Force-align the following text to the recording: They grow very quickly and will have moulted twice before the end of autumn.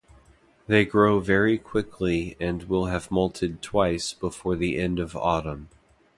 They 0.65 0.83
grow 0.83 1.19
very 1.19 1.59
quickly 1.59 2.35
and 2.39 2.63
will 2.63 2.85
have 2.87 3.11
moulted 3.11 3.61
twice 3.61 4.13
before 4.13 4.55
the 4.55 4.79
end 4.79 4.97
of 4.97 5.15
autumn. 5.15 5.69